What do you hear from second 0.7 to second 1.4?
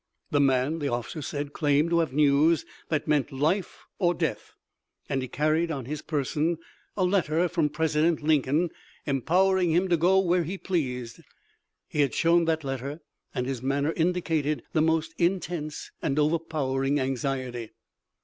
the officer